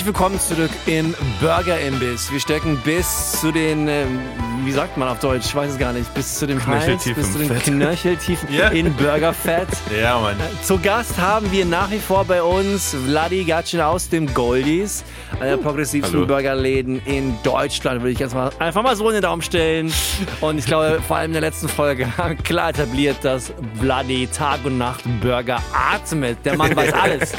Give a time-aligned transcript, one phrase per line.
[0.00, 2.32] Herzlich willkommen zurück im Burger Imbiss.
[2.32, 4.18] Wir stecken bis zu den, ähm,
[4.64, 7.32] wie sagt man auf Deutsch, ich weiß es gar nicht, bis zu dem Hals, bis
[7.34, 7.64] zu den Fett.
[7.64, 8.68] Knöcheltiefen Ja.
[8.68, 9.68] in Burgerfett.
[10.00, 10.36] Ja, Mann.
[10.62, 15.04] Zu Gast haben wir nach wie vor bei uns Vladi Gatschin aus dem Goldies,
[15.38, 16.26] einer der progressivsten hallo.
[16.26, 19.92] Burgerläden in Deutschland, würde ich jetzt mal einfach mal so in den Raum stellen.
[20.40, 24.28] Und ich glaube, vor allem in der letzten Folge haben wir klar etabliert, dass Vladi
[24.28, 26.38] Tag und Nacht Burger atmet.
[26.46, 27.32] Der Mann weiß alles.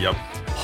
[0.00, 0.12] Ja.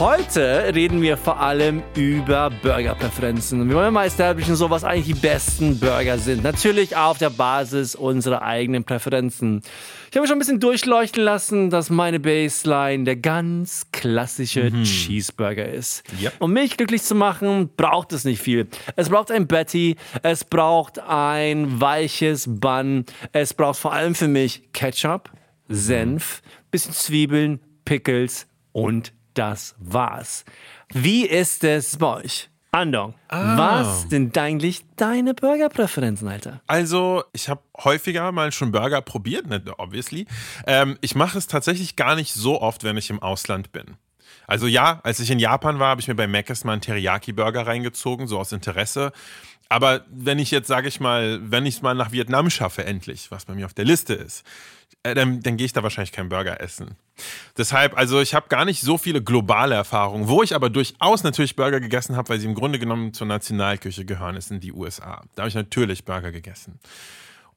[0.01, 3.69] Heute reden wir vor allem über Burgerpräferenzen.
[3.69, 6.43] Wir wollen mal establishen, so was eigentlich die besten Burger sind.
[6.43, 9.63] Natürlich auf der Basis unserer eigenen Präferenzen.
[10.11, 16.03] Ich habe schon ein bisschen durchleuchten lassen, dass meine Baseline der ganz klassische Cheeseburger ist.
[16.19, 16.33] Ja.
[16.41, 18.67] Um mich glücklich zu machen, braucht es nicht viel.
[18.97, 24.73] Es braucht ein Patty, es braucht ein weiches Bun, es braucht vor allem für mich
[24.73, 25.31] Ketchup,
[25.69, 30.45] Senf, bisschen Zwiebeln, Pickles und das war's.
[30.93, 32.49] Wie ist es bei euch?
[32.71, 36.61] Andong, was sind eigentlich deine Burgerpräferenzen, Alter?
[36.67, 40.27] Also, ich habe häufiger mal schon Burger probiert, ne, obviously.
[40.67, 43.97] Ähm, ich mache es tatsächlich gar nicht so oft, wenn ich im Ausland bin.
[44.47, 47.67] Also ja, als ich in Japan war, habe ich mir bei Mc's mal einen Teriyaki-Burger
[47.67, 49.13] reingezogen, so aus Interesse.
[49.69, 53.31] Aber wenn ich jetzt, sage ich mal, wenn ich es mal nach Vietnam schaffe, endlich,
[53.31, 54.45] was bei mir auf der Liste ist,
[55.03, 56.97] äh, dann, dann gehe ich da wahrscheinlich keinen Burger essen.
[57.57, 60.29] Deshalb, also ich habe gar nicht so viele globale Erfahrungen.
[60.29, 64.05] Wo ich aber durchaus natürlich Burger gegessen habe, weil sie im Grunde genommen zur Nationalküche
[64.05, 65.23] gehören, ist in die USA.
[65.35, 66.79] Da habe ich natürlich Burger gegessen.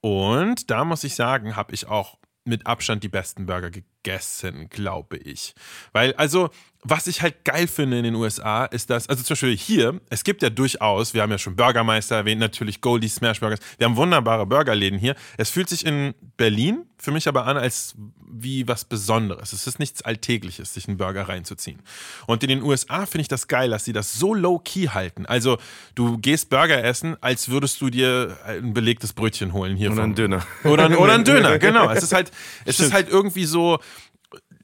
[0.00, 2.18] Und da muss ich sagen, habe ich auch
[2.48, 5.54] mit Abstand die besten Burger gegessen, glaube ich.
[5.92, 6.50] Weil, also,
[6.82, 10.24] was ich halt geil finde in den USA, ist dass, also zum Beispiel hier, es
[10.24, 13.96] gibt ja durchaus, wir haben ja schon Burgermeister erwähnt, natürlich Goldie Smash Burgers, wir haben
[13.96, 15.14] wunderbare Burgerläden hier.
[15.36, 17.94] Es fühlt sich in Berlin für mich aber an, als
[18.30, 19.52] wie was Besonderes.
[19.52, 21.78] Es ist nichts Alltägliches, sich einen Burger reinzuziehen.
[22.26, 25.24] Und in den USA finde ich das geil, dass sie das so low-key halten.
[25.24, 25.58] Also,
[25.94, 29.92] du gehst Burger essen, als würdest du dir ein belegtes Brötchen holen hier.
[29.92, 30.44] Oder einen Döner.
[30.64, 31.88] Oder, ein- oder ein Döner, genau.
[31.90, 32.32] Es ist halt,
[32.64, 33.78] es ist halt irgendwie so,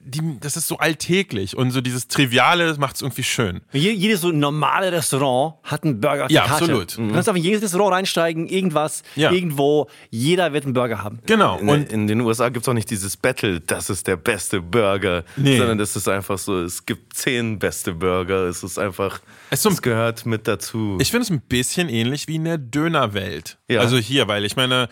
[0.07, 3.63] die, das ist so alltäglich und so dieses Triviale macht es irgendwie schön.
[3.73, 6.65] Je- Jedes so normale Restaurant hat einen Burger auf Ja, Karte.
[6.65, 6.99] absolut.
[6.99, 9.33] Du kannst auf jedes Restaurant reinsteigen, irgendwas, Ja.
[9.33, 9.89] irgendwo.
[10.11, 11.21] Jeder wird einen Burger haben.
[11.27, 11.59] Genau.
[11.59, 14.61] In, Und in den USA gibt es auch nicht dieses Battle, das ist der beste
[14.61, 15.57] Burger, Nee.
[15.59, 19.21] sondern das ist einfach so, es gibt zehn beste Burger, es ist einfach,
[19.51, 20.99] Es ist so ein- es gehört mit dazu.
[21.01, 23.59] ich finde es ein bisschen ähnlich wie in der Dönerwelt.
[23.69, 23.81] Ja.
[23.81, 24.89] Also hier, weil ich meine,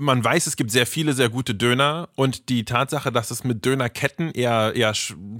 [0.00, 3.64] man weiß, es gibt sehr viele sehr gute Döner und die Tatsache, dass es mit
[3.64, 4.92] Dönerketten eher, eher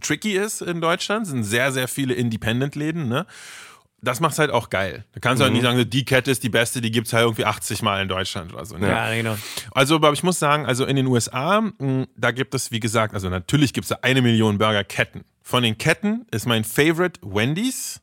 [0.03, 3.26] tricky ist in Deutschland, sind sehr, sehr viele Independent-Läden, ne?
[4.03, 5.04] Das macht's halt auch geil.
[5.12, 7.44] Da kannst du halt nicht sagen, die Kette ist die beste, die gibt's halt irgendwie
[7.44, 8.78] 80 Mal in Deutschland oder so.
[8.78, 8.88] Ne?
[8.88, 9.37] Ja, genau.
[9.72, 13.12] Also, aber ich muss sagen, also in den USA, mh, da gibt es, wie gesagt,
[13.12, 15.25] also natürlich gibt es da eine Million Burgerketten.
[15.42, 18.00] Von den Ketten ist mein Favorite Wendy's.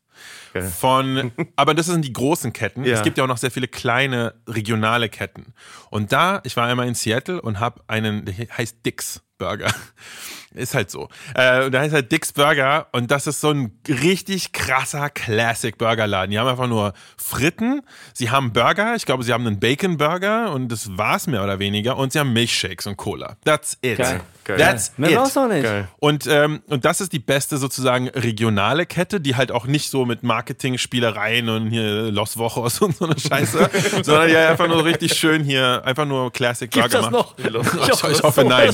[0.79, 2.83] Von, aber das sind die großen Ketten.
[2.83, 2.95] Ja.
[2.95, 5.53] Es gibt ja auch noch sehr viele kleine regionale Ketten.
[5.89, 9.73] Und da, ich war einmal in Seattle und habe einen, der heißt Dick's Burger.
[10.53, 11.09] Ist halt so.
[11.35, 16.31] Äh, da heißt halt Dick's Burger und das ist so ein richtig krasser Classic Burgerladen.
[16.31, 17.81] Die haben einfach nur Fritten,
[18.13, 21.59] sie haben Burger, ich glaube, sie haben einen Bacon Burger und das war's mehr oder
[21.59, 23.35] weniger und sie haben Milchshakes und Cola.
[23.43, 23.97] That's it.
[23.97, 24.21] Geil.
[24.45, 24.57] Geil.
[24.57, 25.17] That's Mehr it.
[25.17, 25.63] auch nicht.
[25.63, 25.89] Geil.
[25.99, 30.05] Und, ähm, und das ist die beste sozusagen regionale Kette, die halt auch nicht so
[30.05, 33.69] mit Marketing-Spielereien und hier Los Wochos und so eine Scheiße,
[34.03, 37.53] sondern die einfach nur richtig schön hier, einfach nur Classic Gibt's Burger das macht.
[37.53, 38.05] noch?
[38.09, 38.69] Ich, ich hoffe, nein.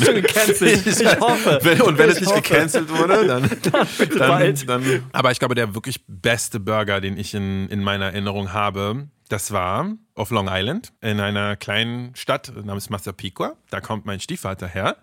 [0.59, 1.01] Gecancelt.
[1.13, 1.59] Ich hoffe.
[1.61, 2.41] Wenn, und wenn es Ich nicht hoffe.
[2.41, 3.87] gecancelt wurde, dann, dann,
[4.19, 4.69] bald.
[4.69, 5.03] dann.
[5.11, 9.51] Aber ich glaube, der wirklich beste Burger, den ich in, in meiner Erinnerung habe, das
[9.51, 13.53] war auf Long Island in einer kleinen Stadt namens Massapequa.
[13.69, 14.97] Da kommt mein Stiefvater her.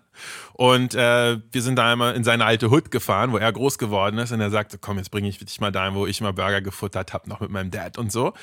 [0.53, 4.17] Und äh, wir sind da einmal in seine alte Hut gefahren, wo er groß geworden
[4.19, 4.31] ist.
[4.31, 7.13] Und er sagte, komm, jetzt bringe ich dich mal dahin, wo ich mal Burger gefuttert
[7.13, 8.33] habe, noch mit meinem Dad und so.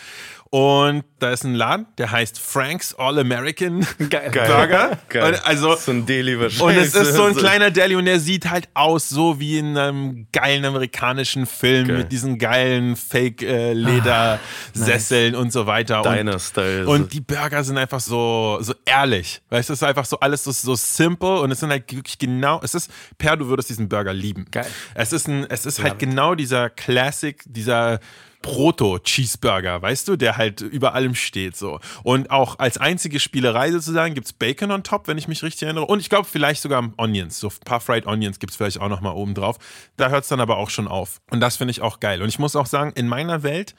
[0.51, 4.31] Und da ist ein Laden, der heißt Frank's All American Geil.
[4.31, 4.99] Burger.
[5.11, 5.35] Geil.
[5.35, 6.79] Und also, so ein Deli wahrscheinlich.
[6.79, 9.77] und es ist so ein kleiner Deli und der sieht halt aus so wie in
[9.77, 11.99] einem geilen amerikanischen Film Geil.
[11.99, 16.01] mit diesen geilen Fake-Ledersesseln und so weiter.
[16.03, 16.58] Diner-Style.
[16.59, 16.89] Style.
[16.89, 19.41] Und die Burger sind einfach so, so ehrlich.
[19.51, 22.19] Weißt du, es ist einfach so alles so, so simple und es sind halt wirklich
[22.19, 24.47] genau, es ist, Per, du würdest diesen Burger lieben.
[24.51, 24.67] Geil.
[24.95, 28.01] Es ist ein, es ist halt genau dieser Classic, dieser
[28.43, 31.81] Proto-Cheeseburger, weißt du, der halt über allem steht so.
[32.05, 35.65] Und auch als einzige Spielerei sozusagen gibt es Bacon on top, wenn ich mich richtig
[35.65, 35.87] erinnere.
[35.87, 38.89] Und ich glaube vielleicht sogar Onions, so ein paar Fried Onions gibt es vielleicht auch
[38.89, 39.59] nochmal oben drauf.
[39.97, 41.21] Da hört es dann aber auch schon auf.
[41.31, 42.23] Und das finde ich auch geil.
[42.23, 43.75] Und ich muss auch sagen, in meiner Welt,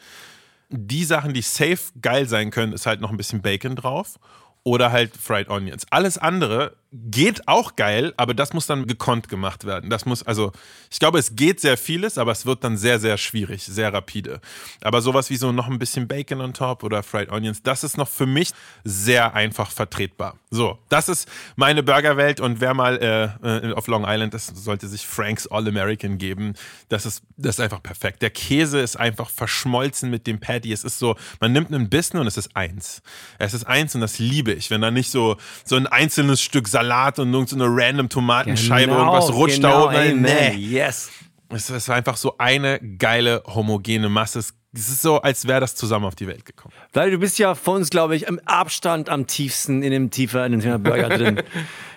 [0.70, 4.20] die Sachen, die safe geil sein können, ist halt noch ein bisschen Bacon drauf
[4.64, 5.86] oder halt Fried Onions.
[5.90, 9.92] Alles andere geht auch geil, aber das muss dann gekonnt gemacht werden.
[9.92, 10.52] Das muss, also,
[10.90, 14.42] ich glaube, es geht sehr vieles, aber es wird dann sehr, sehr schwierig, sehr rapide.
[14.82, 17.98] Aber sowas wie so noch ein bisschen Bacon on top oder Fried Onions, das ist
[17.98, 18.52] noch für mich
[18.84, 20.38] sehr einfach vertretbar.
[20.50, 22.98] So, das ist meine Burgerwelt und wer mal
[23.44, 26.56] äh, auf Long Island ist, sollte sich Frank's All American geben.
[26.90, 28.24] Das ist, das ist einfach perfekt.
[28.24, 30.72] Der Käse ist einfach verschmolzen mit dem Patty.
[30.72, 33.04] Es ist so, man nimmt einen Bissen und es ist eins.
[33.38, 36.68] Es ist eins und das liebe ich, wenn da nicht so, so ein einzelnes Stück
[36.80, 39.96] Salat und irgendeine random Tomatenscheibe Genau, irgendwas rutscht genau, da oben.
[39.96, 40.22] amen.
[40.22, 40.56] Nee.
[40.56, 41.10] Yes.
[41.50, 44.40] Es ist einfach so eine geile, homogene Masse.
[44.40, 46.74] Es es ist so, als wäre das zusammen auf die Welt gekommen.
[46.94, 50.46] Weil du bist ja von uns, glaube ich, im Abstand am tiefsten in dem tiefer
[50.46, 51.42] in dem Thema Burger drin.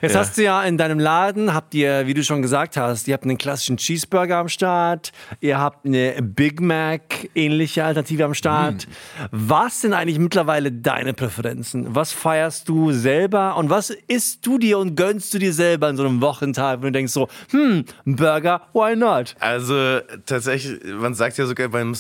[0.01, 3.15] Jetzt hast du ja in deinem Laden, habt ihr, wie du schon gesagt hast, ihr
[3.15, 8.89] habt einen klassischen Cheeseburger am Start, ihr habt eine Big Mac ähnliche Alternative am Start.
[9.31, 11.95] Was sind eigentlich mittlerweile deine Präferenzen?
[11.95, 15.99] Was feierst du selber und was isst du dir und gönnst du dir selber in
[15.99, 19.37] so einem Wochentag, wenn du denkst so, hm, Burger, why not?
[19.41, 21.95] Also tatsächlich, man sagt ja sogar beim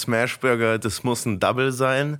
[0.62, 2.18] Smashburger, das muss ein Double sein.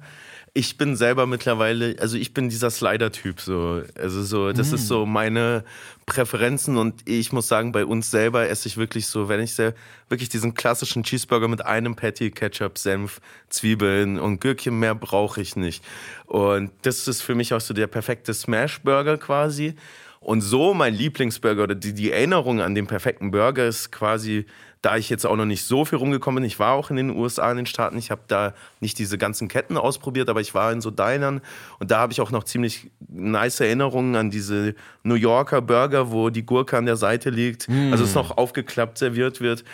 [0.55, 3.83] Ich bin selber mittlerweile, also ich bin dieser Slider-Typ so.
[3.99, 5.65] Also so, das ist so meine
[6.05, 9.73] Präferenzen und ich muss sagen, bei uns selber esse ich wirklich so, wenn ich sehr,
[10.11, 15.57] wirklich diesen klassischen Cheeseburger mit einem Patty, Ketchup, Senf, Zwiebeln und Gürkchen mehr brauche ich
[15.57, 15.83] nicht.
[16.27, 19.75] Und das ist für mich auch so der perfekte Smashburger quasi.
[20.23, 24.47] Und so mein Lieblingsburger oder die, die Erinnerung an den perfekten Burger ist quasi,
[24.81, 27.11] da ich jetzt auch noch nicht so viel rumgekommen bin, ich war auch in den
[27.11, 30.73] USA, in den Staaten, ich habe da nicht diese ganzen Ketten ausprobiert, aber ich war
[30.73, 31.41] in so Dinern
[31.81, 36.31] und da habe ich auch noch ziemlich nice Erinnerungen an diese New Yorker Burger, wo
[36.31, 39.65] die Gurke an der Seite liegt, also es noch aufgeklappt serviert wird.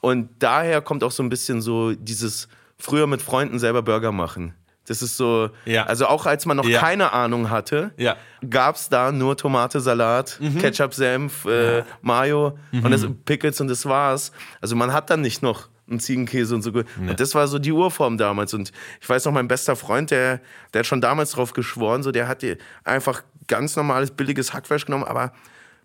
[0.00, 2.48] Und daher kommt auch so ein bisschen so dieses
[2.78, 4.54] früher mit Freunden selber Burger machen.
[4.86, 5.84] Das ist so, Ja.
[5.84, 6.80] also auch als man noch Ja.
[6.80, 8.16] keine Ahnung hatte, Ja.
[8.48, 13.84] gab es da nur Tomate, Salat, Ketchup, Senf, äh, Mayo und das, Pickles und das
[13.86, 14.32] war's.
[14.60, 16.70] Also man hat dann nicht noch einen Ziegenkäse und so.
[16.72, 18.52] Und das war so die Urform damals.
[18.54, 20.40] Und ich weiß noch, mein bester Freund, der,
[20.74, 22.44] der hat schon damals drauf geschworen, so der hat
[22.82, 25.32] einfach ganz normales, billiges Hackfleisch genommen, aber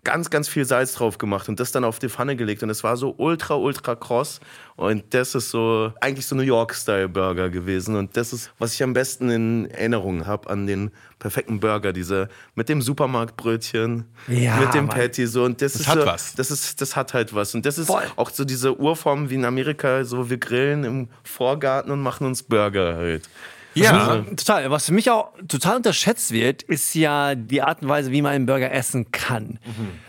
[0.04, 2.62] ganz, ganz viel Salz drauf gemacht und das dann auf die Pfanne gelegt.
[2.62, 4.40] Und es war so ultra, ultra kross.
[4.74, 7.94] Und das ist so eigentlich so New York-Style-Burger gewesen.
[7.94, 10.90] Und das ist, was ich am besten in Erinnerung habe an den
[11.20, 11.92] perfekten Burger.
[11.92, 14.96] Diese mit dem Supermarktbrötchen, Ja, mit dem Mann.
[14.96, 15.26] Patty.
[15.26, 15.44] So.
[15.44, 16.34] Und das, ist hat so, was.
[16.34, 17.54] Das, ist, das hat halt was.
[17.54, 18.02] Und das ist Voll.
[18.16, 20.04] auch so diese Urform wie in Amerika.
[20.04, 23.28] So, wir grillen im Vorgarten und machen uns Burger halt.
[23.74, 24.24] Ja.
[24.36, 24.70] Total.
[24.70, 28.32] Was für mich auch total unterschätzt wird, ist ja die Art und Weise, wie man
[28.32, 29.58] einen Burger essen kann.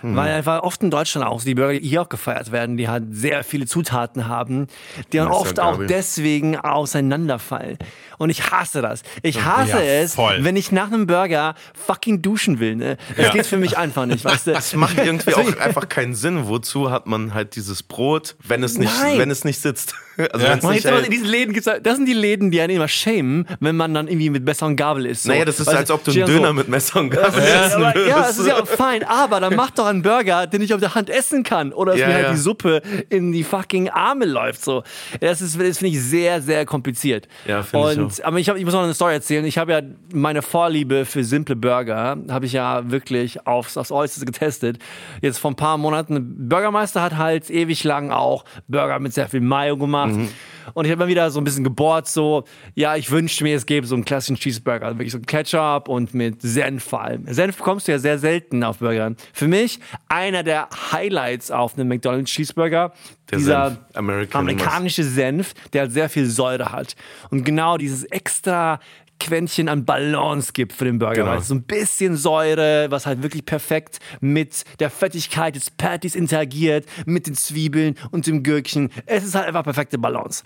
[0.01, 0.15] Mhm.
[0.15, 3.03] Weil einfach oft in Deutschland auch die Burger, die hier auch gefeiert werden, die halt
[3.11, 4.67] sehr viele Zutaten haben,
[5.11, 7.77] die dann oft auch deswegen auseinanderfallen.
[8.17, 9.03] Und ich hasse das.
[9.21, 12.75] Ich hasse Ja, es, wenn ich nach einem Burger fucking duschen will.
[12.75, 12.97] Ne?
[13.17, 13.31] Das Ja.
[13.33, 14.51] geht für mich einfach nicht, weißt du?
[14.63, 16.47] Es macht irgendwie auch einfach keinen Sinn.
[16.47, 19.17] Wozu hat man halt dieses Brot, wenn es nicht, Nein.
[19.19, 19.95] wenn es nicht sitzt?
[20.17, 20.57] Also Ja.
[20.61, 23.47] Man, jetzt halt- in diesen Läden gibt's, das sind die Läden, die einen immer schämen,
[23.59, 25.23] wenn man dann irgendwie mit Messer und Gabel isst.
[25.23, 25.29] So.
[25.29, 27.41] naja, das ist, Weißt als ob du einen dann so, Döner mit Messer und Gabel
[27.43, 28.39] Ja, essen aber, ja, würdest.
[28.39, 31.43] ist ja fein, aber dann mach doch einen Burger, den ich auf der Hand essen
[31.43, 31.73] kann.
[31.73, 32.31] Oder dass Ja, mir halt ja.
[32.31, 34.63] die Suppe in die fucking Arme läuft.
[34.63, 34.83] So.
[35.19, 37.27] Das, ist- das finde ich sehr, sehr kompliziert.
[37.47, 39.45] Ja, finde ich Und, Aber ich, hab, ich muss noch eine Story erzählen.
[39.45, 39.81] Ich habe ja
[40.13, 44.77] meine Vorliebe für simple Burger, habe ich ja wirklich aufs, aufs Äußerste getestet.
[45.21, 46.47] Jetzt vor ein paar Monaten.
[46.49, 50.02] Burgermeister hat halt ewig lang auch Burger mit sehr viel Mayo gemacht.
[50.11, 50.29] Mhm.
[50.73, 53.65] Und ich habe mal wieder so ein bisschen gebohrt, so, ja, ich wünschte mir, es
[53.65, 57.25] gäbe so einen klassischen Cheeseburger, also wirklich so Ketchup und mit Senf vor allem.
[57.27, 59.17] Senf bekommst du ja sehr selten auf Burgern.
[59.33, 62.93] Für mich einer der Highlights auf einem McDonald's Cheeseburger,
[63.29, 66.95] Der dieser Senf, American amerikanische Senf, der halt sehr viel Säure hat.
[67.29, 68.79] Und genau dieses extra
[69.19, 71.23] Quäntchen an Balance gibt für den Burger.
[71.23, 71.35] Genau.
[71.35, 76.85] Es so ein bisschen Säure, was halt wirklich perfekt mit der Fettigkeit des Patties interagiert,
[77.05, 78.89] mit den Zwiebeln und dem Gürkchen.
[79.05, 80.43] Es ist halt einfach perfekte Balance.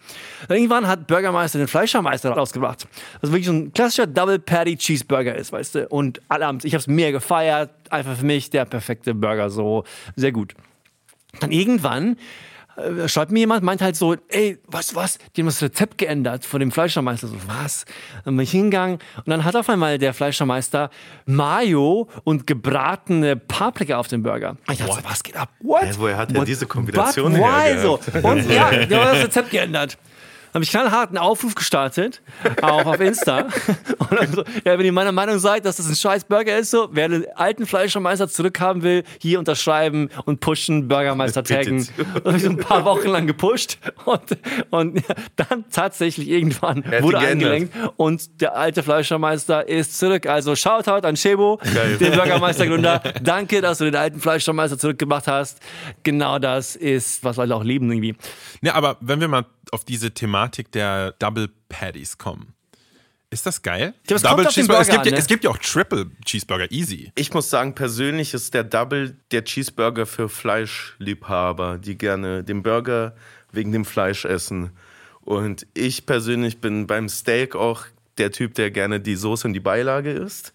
[0.48, 2.88] Dann irgendwann hat Burgermeister den Fleischermeister rausgebracht.
[3.22, 5.88] Was wirklich so ein klassischer Double Patty Cheeseburger ist, weißt du.
[5.88, 7.72] Und alle haben ich habe es mehr gefeiert.
[7.90, 10.54] Einfach für mich der perfekte Burger, so sehr gut.
[11.40, 12.18] Dann irgendwann
[12.78, 16.46] äh, schreibt mir jemand, meint halt so, ey, was, was, die haben das Rezept geändert
[16.46, 17.28] von dem Fleischermeister.
[17.28, 17.86] So, was?
[18.24, 20.90] Dann bin ich hingegangen und dann hat auf einmal der Fleischermeister
[21.26, 24.58] Mayo und gebratene Paprika auf dem Burger.
[24.72, 25.50] Ich dachte, so, was geht ab?
[25.60, 25.84] What?
[25.84, 27.80] Hä, woher hat er diese Kombination But why?
[27.82, 28.00] So.
[28.22, 29.98] Und ja, der hat das Rezept geändert.
[30.54, 32.22] Habe ich knallhart einen Aufruf gestartet,
[32.62, 33.48] auch auf Insta.
[34.10, 36.90] Und so, ja, wenn ihr meiner Meinung seid, dass das ein scheiß Burger ist, so,
[36.92, 41.88] wer den alten Fleischermeister zurückhaben will, hier unterschreiben und pushen, Burgermeister taggen.
[41.98, 44.22] Das habe ich so ein paar Wochen lang gepusht und,
[44.70, 45.04] und
[45.36, 50.26] dann tatsächlich irgendwann wurde eingelenkt und der alte Fleischermeister ist zurück.
[50.28, 51.98] Also Shoutout an Shebo, Geil.
[51.98, 53.02] den Bürgermeistergründer.
[53.22, 55.60] Danke, dass du den alten Fleischermeister zurückgebracht hast.
[56.04, 58.16] Genau das ist, was Leute auch lieben irgendwie.
[58.62, 62.54] Ja, aber wenn wir mal auf diese Thematik der Double Patties kommen.
[63.30, 63.94] Ist das geil?
[64.06, 64.82] glaube, es Double Cheeseburger.
[64.82, 65.18] Es gibt, ja, an, ne?
[65.18, 67.12] es gibt ja auch Triple Cheeseburger, easy.
[67.16, 73.16] Ich muss sagen, persönlich ist der Double der Cheeseburger für Fleischliebhaber, die gerne den Burger
[73.52, 74.72] wegen dem Fleisch essen.
[75.22, 77.86] Und ich persönlich bin beim Steak auch
[78.18, 80.54] der Typ, der gerne die Soße und die Beilage isst.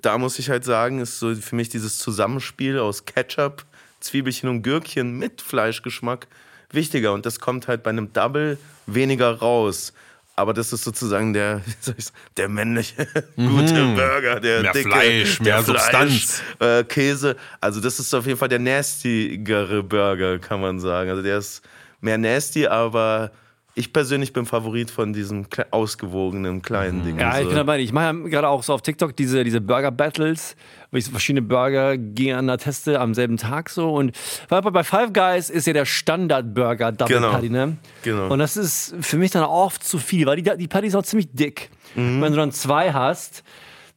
[0.00, 3.64] Da muss ich halt sagen, ist so für mich dieses Zusammenspiel aus Ketchup,
[4.00, 6.26] Zwiebelchen und Gürkchen mit Fleischgeschmack
[6.70, 7.12] wichtiger.
[7.12, 9.92] Und das kommt halt bei einem Double weniger raus.
[10.36, 11.62] Aber das ist sozusagen der,
[12.36, 13.06] der männliche
[13.36, 14.62] gute Burger, der Mhm.
[14.62, 16.42] Mehr dicke, Fleisch, mehr Substanz.
[16.60, 17.36] äh, Käse.
[17.60, 21.10] Also das ist auf jeden Fall der nastigere Burger, kann man sagen.
[21.10, 21.62] Also der ist
[22.00, 23.32] mehr nasty, aber
[23.78, 27.18] ich persönlich bin Favorit von diesem kle- ausgewogenen kleinen Ding.
[27.18, 27.48] Ja, ich so.
[27.48, 27.78] bin dabei.
[27.80, 30.56] Ich mache ja gerade auch so auf TikTok diese, diese Burger-Battles,
[30.90, 33.94] wo ich so verschiedene Burger gegeneinander teste am selben Tag so.
[33.94, 34.12] Und
[34.48, 37.30] bei Five Guys ist ja der Standard-Burger Double Genau.
[37.30, 37.76] Patty, ne?
[38.02, 38.28] Genau.
[38.32, 41.02] Und das ist für mich dann oft zu viel, weil die, die Patty ist auch
[41.04, 41.70] ziemlich dick.
[41.94, 42.20] Mhm.
[42.20, 43.44] Wenn du dann zwei hast,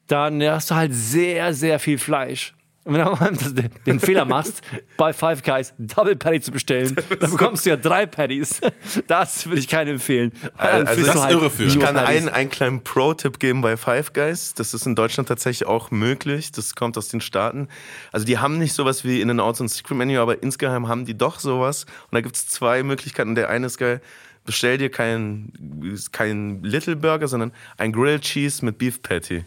[0.07, 2.53] dann hast du halt sehr, sehr viel Fleisch.
[2.83, 4.61] Und wenn du mal den- den Fehler machst,
[4.97, 8.59] bei Five Guys Double Patty zu bestellen, dann bekommst du ja drei Patties.
[9.07, 10.31] Das würde ich keinem empfehlen.
[10.57, 11.75] Dann Also frisst das ist halt irreführend.
[11.75, 14.55] Ich kann einen, einen kleinen Pro-Tipp geben bei Five Guys.
[14.55, 16.51] Das ist in Deutschland tatsächlich auch möglich.
[16.51, 17.67] Das kommt aus den Staaten.
[18.11, 21.39] Also die haben nicht sowas wie In-N-Out und Secret Menu, aber insgeheim haben die doch
[21.39, 21.83] sowas.
[21.83, 23.35] Und da gibt es zwei Möglichkeiten.
[23.35, 24.01] Der eine ist geil.
[24.43, 29.43] Bestell dir keinen kein Little Burger, sondern ein Grilled Cheese mit Beef Patty.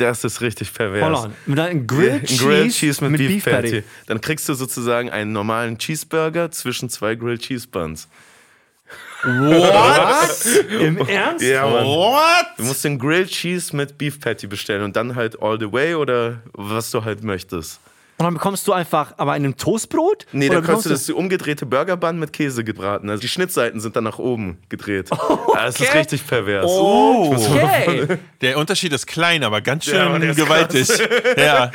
[0.00, 1.02] Das ist richtig pervers.
[1.04, 1.34] Hold on.
[1.44, 3.70] Mit einem Grilled, Cheese, Grilled Cheese mit, mit Beef, Beef Patty.
[3.70, 3.82] Patty.
[4.06, 8.08] Dann kriegst du sozusagen einen normalen Cheeseburger zwischen zwei Grilled Cheese Buns.
[9.22, 10.70] What?
[10.80, 11.44] Im Ernst?
[11.44, 11.84] Ja, Mann.
[11.84, 12.46] What?
[12.56, 15.94] Du musst den Grilled Cheese mit Beef Patty bestellen und dann halt all the way
[15.94, 17.78] oder was du halt möchtest.
[18.20, 20.26] Und dann bekommst du einfach aber einem Toastbrot?
[20.32, 23.08] Nee, Oder dann kannst bekommst du das die umgedrehte Burgerbun mit Käse gebraten.
[23.08, 25.08] Also die Schnittseiten sind dann nach oben gedreht.
[25.10, 25.16] Ja,
[25.64, 25.98] das ist Okay.
[26.00, 26.66] richtig pervers.
[26.68, 27.34] Oh.
[27.34, 28.18] Okay.
[28.42, 30.88] Der Unterschied ist klein, aber ganz schön Ja, gewaltig.
[31.38, 31.70] Ja.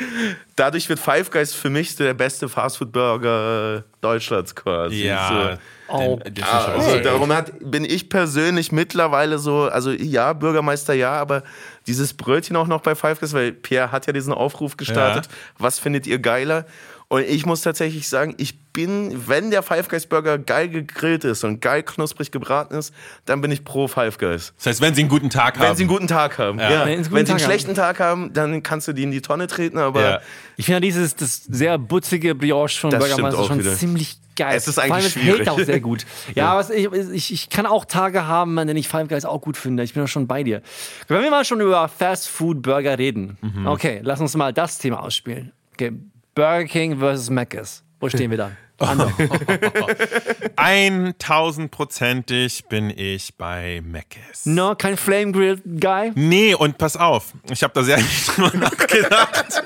[0.54, 5.04] Dadurch wird Five Guys für mich der beste Fastfood-Burger Deutschlands quasi.
[5.04, 5.58] Ja.
[5.88, 5.94] So.
[5.94, 6.16] Oh.
[6.24, 11.12] Den- den Ah, also darum hat, bin ich persönlich mittlerweile so, also ja, Bürgermeister ja,
[11.12, 11.42] aber
[11.86, 15.28] dieses Brötchen auch noch bei Five Guys, weil Pierre hat ja diesen Aufruf gestartet.
[15.58, 16.66] Was findet ihr geiler?
[17.08, 21.44] Und ich muss tatsächlich sagen, ich bin, wenn der Five Guys Burger geil gegrillt ist
[21.44, 22.92] und geil knusprig gebraten ist,
[23.26, 24.52] dann bin ich pro Five Guys.
[24.56, 25.76] Das heißt, wenn sie einen guten Tag Wenn haben.
[25.76, 26.58] sie einen guten Tag haben.
[26.58, 26.68] Ja.
[26.68, 29.12] Wenn sie einen Wenn, sie einen Tag schlechten Tag haben, dann kannst du die in
[29.12, 30.20] die Tonne treten, aber Ja.
[30.56, 33.74] Ich finde ja dieses das sehr butzige Brioche von stimmt auch schon wieder.
[33.76, 34.56] ziemlich geil.
[34.56, 35.48] Es ist Vor allem, eigentlich es hält schwierig.
[35.48, 36.04] auch sehr gut.
[36.34, 39.40] Ja, aber ich, ich, ich kann auch Tage haben, an denen ich Five Guys auch
[39.42, 39.84] gut finde.
[39.84, 40.60] Ich bin da schon bei dir.
[41.06, 43.68] Wenn wir mal schon über Fast Food Burger reden, Mhm.
[43.68, 45.52] okay, lass uns mal das Thema ausspielen.
[45.74, 45.92] Okay,
[46.36, 47.82] Burger King versus Mc's.
[47.98, 48.50] Wo stehen wir da?
[48.78, 49.10] Andere.
[50.58, 54.44] 1000%ig bin ich bei Mc's.
[54.44, 56.12] No, kein Flame Grill Guy?
[56.14, 59.62] Nee, und pass auf, ich habe da sehr nicht drüber nachgedacht.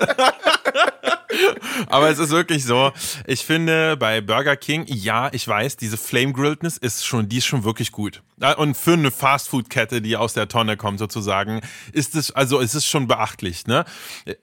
[1.88, 2.92] Aber es ist wirklich so,
[3.26, 7.46] ich finde bei Burger King, ja, ich weiß, diese Flame Grilledness ist schon, die ist
[7.46, 8.22] schon wirklich gut.
[8.58, 11.60] Und für eine Fastfood-Kette, die aus der Tonne kommt sozusagen,
[11.92, 13.84] ist es, also es ist schon beachtlich, ne?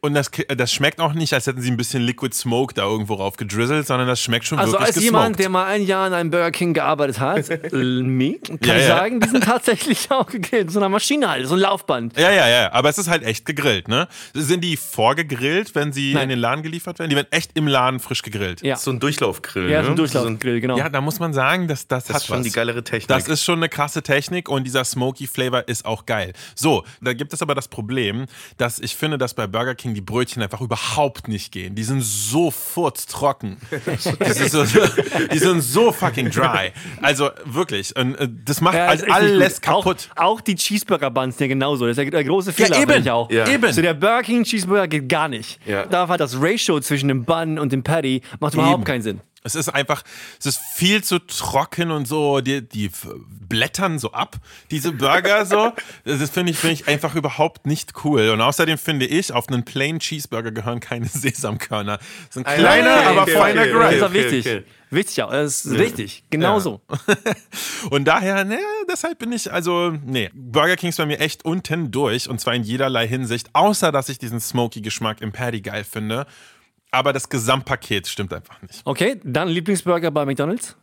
[0.02, 3.16] Und das, das schmeckt auch nicht, als hätten sie ein bisschen Liquid Smoke da irgendwo
[3.16, 5.06] rauf gedrizzelt, sondern das schmeckt schon Also wirklich als gesmoked.
[5.14, 8.82] jemand, der mal ein Jahr in einem Burger King gearbeitet hat, me, kann Ja, ich
[8.82, 8.88] ja.
[8.88, 10.72] sagen, die sind tatsächlich auch gegrillt.
[10.72, 12.18] So eine Maschine halt, so ein Laufband.
[12.20, 14.08] Ja, ja, ja, aber es ist halt echt gegrillt, ne?
[14.34, 16.24] Sind die vorgegrillt, wenn sie Nein.
[16.24, 17.10] in den Laden geliefert werden?
[17.10, 18.62] Die werden echt im Laden frisch gegrillt.
[18.62, 19.70] Ja, so ein Durchlaufgrill.
[19.72, 19.86] ja ne?
[19.86, 20.78] so ein Durchlaufgrill, genau.
[20.78, 22.44] Ja, da muss man sagen, dass das, Das hat ist schon was.
[22.46, 23.08] die geilere Technik.
[23.08, 26.34] Das ist schon eine krasse Technik und dieser Smoky Flavor ist auch geil.
[26.56, 28.26] So, da gibt es aber das Problem,
[28.58, 31.76] dass ich finde, dass bei Burger King die Brötchen einfach überhaupt nicht gehen.
[31.76, 33.58] Die sind so furztrocken.
[34.20, 34.64] Das ist so,
[35.32, 36.72] die sind so fucking dry.
[37.02, 40.10] Also wirklich, und, äh, das macht Ja, nicht alles kaputt.
[40.16, 41.86] Auch, auch die Cheeseburger-Buns, der genauso.
[41.86, 42.92] Das ist der, der große Fehler, eben.
[42.92, 43.30] finde ich auch.
[43.32, 43.48] Ja.
[43.48, 43.72] Eben.
[43.72, 45.60] So der Burger King Cheeseburger geht gar nicht.
[45.66, 45.86] Ja.
[45.86, 49.22] Da hat das Ratio zwischen dem Bun und dem Patty macht überhaupt keinen Sinn.
[49.48, 50.04] Es ist einfach,
[50.40, 52.92] es ist viel zu trocken und so, die, die
[53.50, 54.36] blättern so ab,
[54.70, 55.74] diese Burger so.
[56.04, 58.30] Das finde ich, finde ich einfach überhaupt nicht cool.
[58.30, 61.98] Und außerdem finde ich, auf einen Plain Cheeseburger gehören keine Sesamkörner.
[61.98, 63.72] Das sind kleiner, okay, aber okay, feiner okay.
[63.72, 63.94] Das Grind.
[63.94, 64.46] ist auch okay, wichtig.
[64.46, 64.64] okay.
[64.90, 65.28] Wichtig, ja.
[65.28, 66.24] Das ist richtig.
[66.30, 66.60] Genau Ja.
[66.62, 66.82] so.
[67.90, 71.92] Und daher, ne, deshalb bin ich, also, nee, Burger King ist bei mir echt unten
[71.92, 75.84] durch und zwar in jederlei Hinsicht, außer dass ich diesen smoky Geschmack im Patty geil
[75.84, 76.26] finde.
[76.92, 78.82] Aber das Gesamtpaket stimmt einfach nicht.
[78.86, 80.76] Okay, dann Lieblingsburger bei McDonalds?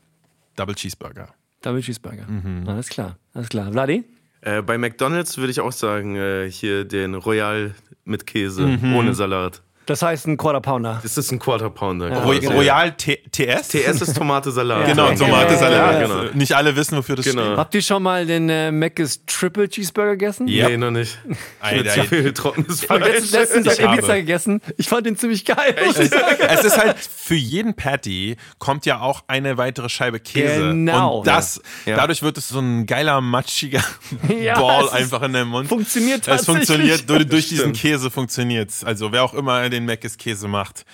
[0.57, 1.29] Double Cheeseburger.
[1.63, 2.27] Double Cheeseburger.
[2.27, 2.69] Mhm.
[2.69, 3.73] Alles klar, alles klar.
[3.73, 4.05] Vladi?
[4.43, 8.95] Äh, bei McDonalds würde ich auch sagen, äh, hier den Royal mit Käse, Mhm.
[8.95, 9.63] ohne Salat.
[9.87, 11.01] Das heißt ein Quarter Pounder.
[11.03, 12.09] Das ist ein Quarter Pounder.
[12.11, 12.55] Ja, Roy genau.
[12.55, 13.69] Royal T TS?
[13.69, 14.87] TS ist Tomate Salat.
[14.95, 16.01] Genau, Ja, Tomatensalat.
[16.01, 16.23] ja, genau.
[16.35, 17.57] Nicht alle wissen, wofür das Genau.
[17.57, 20.49] Habt ihr schon mal den äh, Mc's Triple Cheeseburger gegessen?
[20.49, 20.69] Ja.
[20.69, 21.19] Nee, noch nicht.
[21.61, 23.13] Alter, zu viel trockenes Ich habe Fleisch.
[23.33, 23.33] letztens,
[23.67, 24.15] letztens Ich habe.
[24.15, 24.61] gegessen.
[24.79, 25.75] Ich fand den ziemlich geil.
[25.93, 26.13] steht.
[26.49, 30.61] Es ist halt, für jeden Patty kommt ja auch eine weitere Scheibe Käse.
[30.69, 31.19] Genau.
[31.19, 31.97] Und das, Ja.
[31.97, 33.83] dadurch wird es so ein geiler, matschiger
[34.43, 35.69] Ja, Ball es einfach in deinem Mund.
[35.69, 36.47] Funktioniert Es tatsächlich.
[36.67, 37.73] funktioniert, durch, durch diesen.
[37.75, 40.85] Käse funktioniert Also wer auch immer den Mc's Käse macht,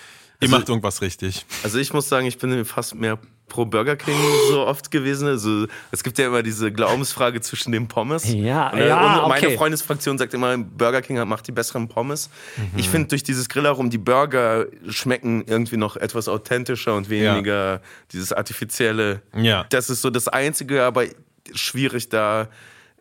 [0.41, 1.45] ihr Also- macht irgendwas richtig.
[1.63, 3.19] Also ich muss sagen, ich bin fast mehr
[3.51, 4.15] pro Burger King
[4.49, 5.27] so oft gewesen.
[5.29, 8.25] Also es gibt ja immer diese Glaubensfrage zwischen den Pommes.
[8.33, 9.57] Ja, und, äh, ja, und meine okay.
[9.59, 12.31] Freundesfraktion sagt immer, Burger King macht die besseren Pommes.
[12.57, 12.79] Mhm.
[12.79, 17.83] Ich finde durch dieses Grillarum die Burger schmecken irgendwie noch etwas authentischer und weniger
[18.13, 19.21] dieses artifizielle.
[19.37, 19.67] Ja.
[19.69, 21.05] Das ist so das Einzige, aber
[21.53, 22.49] schwierig da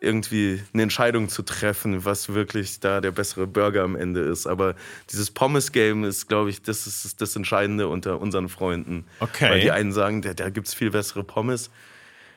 [0.00, 4.46] irgendwie eine Entscheidung zu treffen, was wirklich da der bessere Burger am Ende ist.
[4.46, 4.74] Aber
[5.10, 9.04] dieses Pommes-Game ist, glaube ich, das ist das Entscheidende unter unseren Freunden.
[9.20, 9.50] Okay.
[9.50, 11.70] Weil die einen sagen, da, da gibt es viel bessere Pommes.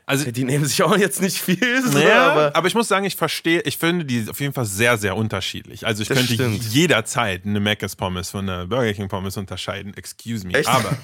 [0.06, 3.06] Also Die nehmen sich auch jetzt nicht viel, so, Ja, aber aber, ich muss sagen,
[3.06, 5.86] ich verstehe, ich finde die auf jeden Fall sehr, sehr unterschiedlich.
[5.86, 6.62] Also ich könnte stimmt.
[6.62, 9.94] jederzeit eine Mc's Pommes von einer Burger King Pommes unterscheiden.
[9.96, 10.56] Excuse me.
[10.56, 10.68] Echt?
[10.68, 10.98] Aber,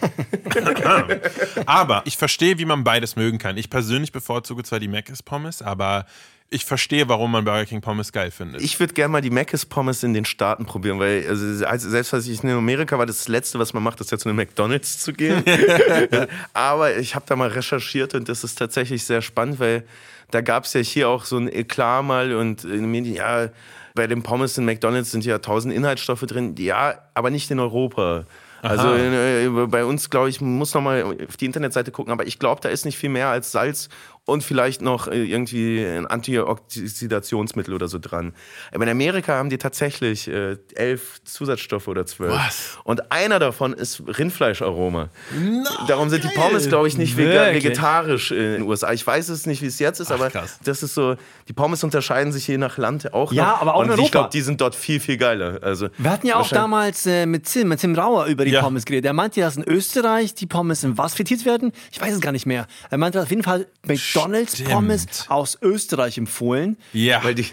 [1.66, 3.56] aber ich verstehe, wie man beides mögen kann.
[3.56, 6.06] Ich persönlich bevorzuge zwar die Mc's Pommes, aber
[6.52, 8.62] ich verstehe, warum man Burger King Pommes geil findet.
[8.62, 12.28] ich würde gerne mal die Mc's Pommes in den Staaten probieren, weil also, selbst als
[12.28, 15.14] ich in Amerika war, das Letzte, was man macht, ist ja zu einem McDonalds zu
[15.14, 15.44] gehen.
[16.54, 19.84] Aber ich habe da mal recherchiert und das ist tatsächlich sehr spannend, weil
[20.32, 23.50] da gab es ja hier auch so ein Eklat mal und in den Medien, ja,
[23.96, 28.26] bei den Pommes in McDonalds sind ja tausend Inhaltsstoffe drin, ja, aber nicht in Europa.
[28.62, 32.40] Also äh, bei uns, glaube ich, muss noch mal auf die Internetseite gucken, aber ich
[32.40, 33.90] glaube, da ist nicht viel mehr als Salz
[34.30, 38.34] und vielleicht noch äh, irgendwie ein Antioxidationsmittel oder so dran.
[38.74, 42.34] Aber in Amerika haben die tatsächlich äh, elf Zusatzstoffe oder zwölf.
[42.34, 42.78] Was?
[42.84, 45.10] Und einer davon ist Rindfleischaroma.
[45.88, 47.64] Darum sind die Pommes, glaube ich, nicht vega Wirklich?
[47.66, 48.92] vegetarisch in den USA.
[48.94, 50.60] Ich weiß es nicht, wie es jetzt ist, aber krass.
[50.64, 51.16] das ist so,
[51.48, 53.62] die Pommes unterscheiden sich je nach Land auch Ja, noch.
[53.62, 54.12] aber auch in Und ich Europa.
[54.12, 55.60] glaube, die sind dort viel, viel geiler.
[55.62, 58.62] Also, Wir hatten ja auch damals äh, mit Tim, mit Tim Rauer über die Ja.
[58.62, 59.06] Pommes geredet.
[59.06, 61.72] Er meinte, dass in Österreich die Pommes in was frittiert werden?
[61.92, 62.68] Ich weiß es gar nicht mehr.
[62.90, 64.70] Er meinte auf jeden Fall McDonalds Stimmt.
[64.70, 66.78] Pommes aus Österreich empfohlen.
[66.94, 67.24] ja.
[67.24, 67.46] Weil die,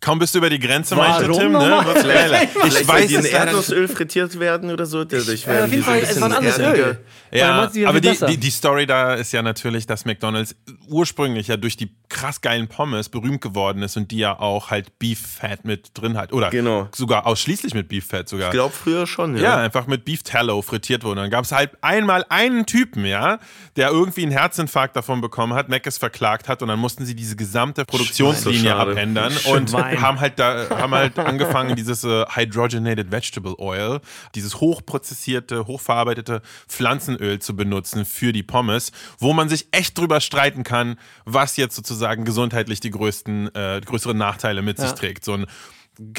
[0.00, 1.58] Kaum bist du über die Grenze, Warum meinte Tim, ne?
[1.58, 2.42] Geiler.
[2.42, 3.24] Ich vielleicht, weiß es.
[3.26, 5.04] Erdnussöl frittiert werden oder so.
[5.04, 6.58] Dadurch Ja, werden auf jeden Fall, es war ein anderes.
[6.58, 6.98] Öl.
[7.32, 10.54] Ja, aber die, die, die Story da ist ja natürlich, dass McDonalds
[10.88, 14.98] ursprünglich ja durch die krass geilen Pommes berühmt geworden ist und die ja auch halt
[14.98, 16.32] Beef Fat mit drin hat.
[16.32, 16.88] Oder Genau.
[16.94, 18.48] sogar ausschließlich mit Beef Fat sogar.
[18.48, 19.42] Ich glaube früher schon, ja.
[19.42, 21.20] ja, einfach mit Beef Tallow frittiert wurde.
[21.22, 23.38] Dann gab es halt einmal einen Typen, ja,
[23.76, 27.36] der irgendwie einen Herzinfarkt davon bekommen hat, Mc's verklagt hat und dann mussten sie diese
[27.36, 30.02] gesamte Produktionslinie abändern und Schwein.
[30.02, 34.00] haben halt da haben halt angefangen, dieses äh, Hydrogenated Vegetable Oil,
[34.34, 40.64] dieses hochprozessierte, hochverarbeitete Pflanzenöl zu benutzen für die Pommes, wo man sich echt drüber streiten
[40.64, 44.94] kann, was jetzt sozusagen gesundheitlich die größten, äh, größeren Nachteile mit sich Ja.
[44.94, 45.24] trägt.
[45.24, 45.46] So ein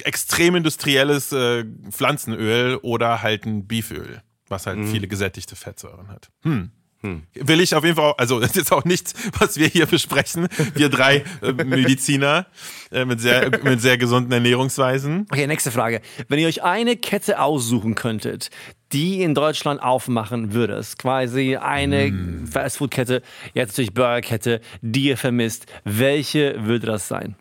[0.04, 6.30] extrem industrielles äh, Pflanzenöl oder halt ein Beeföl, was halt viele gesättigte Fettsäuren hat.
[6.44, 6.72] Hm.
[7.02, 9.86] Will ich auf jeden Fall, auch, also das ist jetzt auch nichts, was wir hier
[9.86, 12.48] besprechen, wir drei äh, Mediziner
[12.92, 15.26] äh, mit, sehr, mit sehr gesunden Ernährungsweisen.
[15.32, 16.02] Okay, nächste Frage.
[16.28, 18.50] Wenn ihr euch eine Kette aussuchen könntet,
[18.92, 22.48] die in Deutschland aufmachen würdet, quasi eine Hm.
[22.48, 23.22] Fastfood-Kette,
[23.54, 27.36] jetzt natürlich Burger-Kette, die ihr vermisst, welche würde das sein?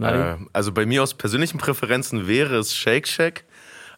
[0.00, 3.44] Äh, also bei mir aus persönlichen Präferenzen wäre es Shake Shack.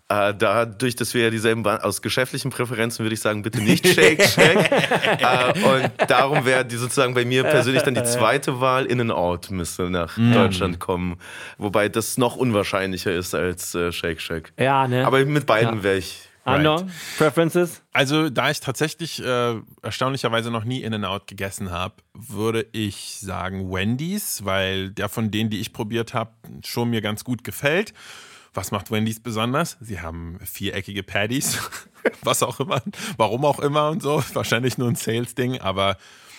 [0.09, 3.89] Äh, dadurch, dass wir ja dieselben waren, aus geschäftlichen Präferenzen würde ich sagen, bitte nicht
[3.89, 4.71] Shake Shack.
[5.21, 9.91] äh, und darum wäre die sozusagen bei mir persönlich dann die zweite Wahl In-N-Out müsste
[9.91, 11.19] nach Deutschland kommen.
[11.59, 14.53] Wobei das noch unwahrscheinlicher ist als äh, Shake Shack.
[14.59, 15.05] Ja, ne?
[15.05, 15.83] Aber mit beiden Ja.
[15.83, 16.29] wäre ich.
[16.45, 16.87] Andor,
[17.19, 17.83] Preferences?
[17.93, 24.45] Also, da ich tatsächlich äh, erstaunlicherweise noch nie In-N-Out gegessen habe, würde ich sagen Wendy's,
[24.45, 26.31] weil der von denen, die ich probiert habe,
[26.65, 27.93] schon mir ganz gut gefällt.
[28.57, 29.77] Was macht Wendy's besonders?
[29.81, 31.59] Sie haben viereckige Patties.
[32.23, 32.81] was auch immer,
[33.17, 34.23] warum auch immer und so.
[34.33, 35.97] Wahrscheinlich nur ein Sales-Ding, aber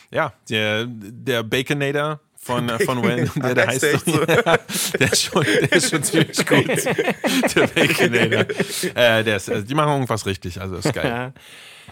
[0.10, 5.44] ja, der, der Baconator von, äh, von Wayne, der, der heißt so, der, ist schon,
[5.44, 6.68] der ist schon ziemlich gut.
[7.56, 8.46] Der Baconator.
[8.96, 11.34] Äh, der ist, also die machen irgendwas richtig, also ist geil.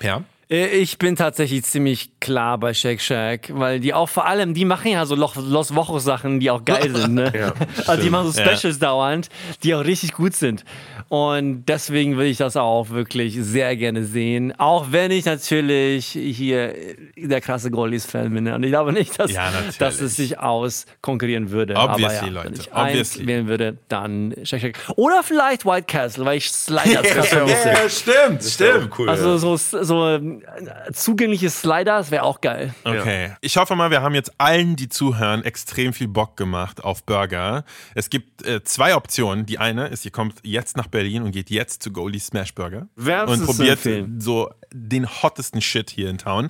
[0.02, 0.24] Ja.
[0.50, 4.66] Äh, Ich bin tatsächlich ziemlich klar bei Shake Shack, weil die auch vor allem, die
[4.66, 7.32] machen ja so Los Wochos Sachen, die auch geil sind, ne?
[7.38, 7.54] Ja,
[7.88, 8.56] also die machen so Ja.
[8.56, 9.30] Specials dauernd,
[9.64, 10.64] die auch richtig gut sind.
[11.08, 14.54] Und deswegen will ich das auch wirklich sehr gerne sehen.
[14.58, 16.74] Auch wenn ich natürlich hier
[17.16, 18.46] der krasse Goldies-Fan bin.
[18.46, 18.56] ne?
[18.56, 21.76] Und ich glaube nicht, dass, Ja, dass es sich auskonkurrieren würde.
[21.76, 23.20] Obviously, Aber ja, Leute, wenn ich obviously.
[23.22, 24.80] eins wählen würde, dann Shake Shack.
[24.96, 27.70] Oder vielleicht White Castle, weil ich Sliders krass vermisse.
[27.70, 28.90] Ja, stimmt, stimmt.
[28.98, 29.10] cool.
[29.10, 30.20] Also so, so
[30.58, 32.74] ähm, zugängliche Sliders wäre auch geil.
[32.84, 33.32] Okay.
[33.42, 37.64] Ich hoffe mal, wir haben jetzt allen, die zuhören, extrem viel Bock gemacht auf Burger.
[37.94, 39.46] Es gibt äh, zwei Optionen.
[39.46, 42.88] Die eine ist, ihr kommt jetzt nach Berlin und geht jetzt zu Goldie Smash Burger
[42.96, 43.80] Wärmstens und probiert
[44.20, 46.50] so den hottesten Shit hier in Town.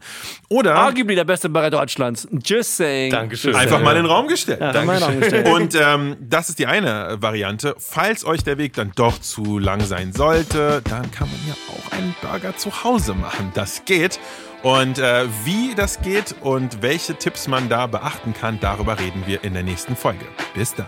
[0.50, 2.28] Oder Arguably der beste Burger Deutschlands.
[2.44, 3.12] Just saying.
[3.12, 3.52] Dankeschön.
[3.52, 3.86] Just einfach saying.
[3.86, 4.62] mal in den Raum gestellt.
[4.62, 5.48] Ja, noch gestellt.
[5.48, 7.76] Und ähm, das ist die eine Variante.
[7.78, 11.92] Falls euch der Weg dann doch zu lang sein sollte, dann kann man ja auch
[11.92, 13.52] einen Burger zu Hause machen.
[13.54, 14.20] Das geht.
[14.64, 19.44] Und äh, wie das geht und welche Tipps man da beachten kann, darüber reden wir
[19.44, 20.26] in der nächsten Folge.
[20.56, 20.88] Bis dann.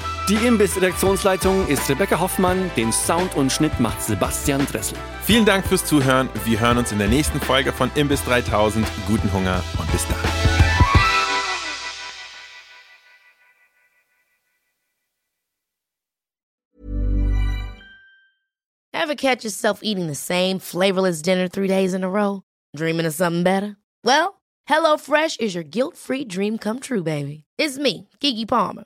[0.29, 4.97] Die Imbiss-Redaktionsleitung ist Rebecca Hoffmann, den Sound und Schnitt macht Sebastian Dressel.
[5.23, 6.29] Vielen Dank fürs Zuhören.
[6.45, 8.85] Wir hören uns in der nächsten Folge von Imbiss 3000.
[9.07, 10.17] Guten Hunger und bis dann.
[18.93, 22.43] Ever catch yourself eating the same flavorless dinner three days in a row?
[22.75, 23.75] Dreaming of something better?
[24.03, 27.43] Well, HelloFresh is your guilt free dream come true, baby.
[27.57, 28.85] It's me, Kiki Palmer.